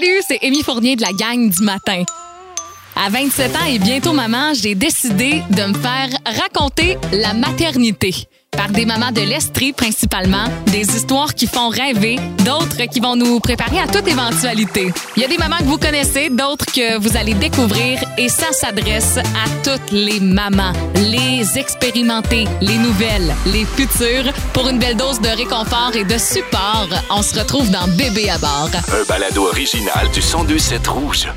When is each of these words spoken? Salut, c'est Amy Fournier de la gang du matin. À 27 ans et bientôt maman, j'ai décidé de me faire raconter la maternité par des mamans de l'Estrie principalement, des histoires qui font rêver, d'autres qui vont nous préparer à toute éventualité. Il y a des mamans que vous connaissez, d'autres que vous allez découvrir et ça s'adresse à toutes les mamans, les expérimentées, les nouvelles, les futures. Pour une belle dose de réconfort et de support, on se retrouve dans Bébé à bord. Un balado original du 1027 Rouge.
Salut, 0.00 0.22
c'est 0.26 0.42
Amy 0.42 0.62
Fournier 0.62 0.96
de 0.96 1.02
la 1.02 1.12
gang 1.12 1.50
du 1.50 1.62
matin. 1.62 2.04
À 3.02 3.08
27 3.08 3.56
ans 3.56 3.64
et 3.66 3.78
bientôt 3.78 4.12
maman, 4.12 4.52
j'ai 4.52 4.74
décidé 4.74 5.42
de 5.48 5.62
me 5.62 5.72
faire 5.72 6.10
raconter 6.38 6.98
la 7.12 7.32
maternité 7.32 8.14
par 8.50 8.68
des 8.68 8.84
mamans 8.84 9.10
de 9.10 9.22
l'Estrie 9.22 9.72
principalement, 9.72 10.44
des 10.66 10.82
histoires 10.82 11.34
qui 11.34 11.46
font 11.46 11.70
rêver, 11.70 12.16
d'autres 12.44 12.84
qui 12.92 13.00
vont 13.00 13.16
nous 13.16 13.40
préparer 13.40 13.80
à 13.80 13.86
toute 13.86 14.06
éventualité. 14.06 14.92
Il 15.16 15.22
y 15.22 15.24
a 15.24 15.28
des 15.28 15.38
mamans 15.38 15.56
que 15.60 15.64
vous 15.64 15.78
connaissez, 15.78 16.28
d'autres 16.28 16.66
que 16.66 16.98
vous 16.98 17.16
allez 17.16 17.32
découvrir 17.32 18.04
et 18.18 18.28
ça 18.28 18.52
s'adresse 18.52 19.16
à 19.16 19.48
toutes 19.64 19.92
les 19.92 20.20
mamans, 20.20 20.74
les 20.96 21.58
expérimentées, 21.58 22.44
les 22.60 22.76
nouvelles, 22.76 23.34
les 23.46 23.64
futures. 23.64 24.30
Pour 24.52 24.68
une 24.68 24.78
belle 24.78 24.98
dose 24.98 25.22
de 25.22 25.28
réconfort 25.28 25.92
et 25.94 26.04
de 26.04 26.18
support, 26.18 26.90
on 27.08 27.22
se 27.22 27.38
retrouve 27.38 27.70
dans 27.70 27.88
Bébé 27.96 28.28
à 28.28 28.36
bord. 28.36 28.68
Un 28.92 29.04
balado 29.08 29.46
original 29.46 30.10
du 30.12 30.20
1027 30.20 30.86
Rouge. 30.86 31.28